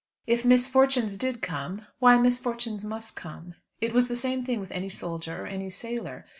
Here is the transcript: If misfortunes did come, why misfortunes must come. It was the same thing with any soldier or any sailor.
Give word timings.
If 0.25 0.43
misfortunes 0.43 1.15
did 1.15 1.43
come, 1.43 1.85
why 1.99 2.17
misfortunes 2.17 2.83
must 2.83 3.15
come. 3.15 3.53
It 3.79 3.93
was 3.93 4.07
the 4.07 4.15
same 4.15 4.43
thing 4.43 4.59
with 4.59 4.71
any 4.71 4.89
soldier 4.89 5.43
or 5.43 5.45
any 5.45 5.69
sailor. 5.69 6.25